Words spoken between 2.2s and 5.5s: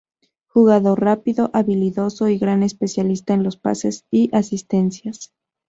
y gran especialista en los pases y asistencias.